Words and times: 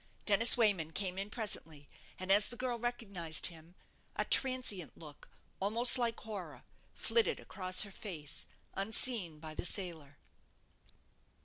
Dennis 0.25 0.57
Wayman 0.57 0.93
came 0.93 1.19
in 1.19 1.29
presently, 1.29 1.87
and 2.17 2.31
as 2.31 2.49
the 2.49 2.55
girl 2.55 2.79
recognized 2.79 3.45
him, 3.45 3.75
a 4.15 4.25
transient 4.25 4.97
look, 4.97 5.29
almost 5.59 5.99
like 5.99 6.19
horror, 6.21 6.63
flitted 6.95 7.39
across 7.39 7.81
her 7.83 7.91
face, 7.91 8.47
unseen 8.73 9.37
by 9.37 9.53
the 9.53 9.63
sailor. 9.63 10.17